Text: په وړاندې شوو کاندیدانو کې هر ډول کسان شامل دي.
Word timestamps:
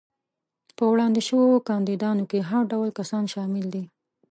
په 0.77 0.83
وړاندې 0.91 1.21
شوو 1.27 1.65
کاندیدانو 1.69 2.23
کې 2.31 2.47
هر 2.49 2.63
ډول 2.71 2.89
کسان 2.99 3.23
شامل 3.33 3.65
دي. 3.73 3.83